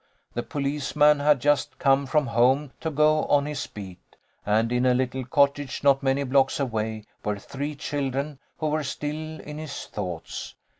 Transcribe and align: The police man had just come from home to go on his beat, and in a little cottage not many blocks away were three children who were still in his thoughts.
The 0.33 0.41
police 0.41 0.95
man 0.95 1.19
had 1.19 1.39
just 1.39 1.77
come 1.77 2.07
from 2.07 2.25
home 2.25 2.71
to 2.79 2.89
go 2.89 3.25
on 3.25 3.45
his 3.45 3.67
beat, 3.67 3.99
and 4.47 4.71
in 4.71 4.83
a 4.83 4.95
little 4.95 5.23
cottage 5.23 5.83
not 5.83 6.01
many 6.01 6.23
blocks 6.23 6.59
away 6.59 7.05
were 7.23 7.37
three 7.37 7.75
children 7.75 8.39
who 8.57 8.69
were 8.69 8.83
still 8.83 9.39
in 9.41 9.59
his 9.59 9.85
thoughts. 9.85 10.55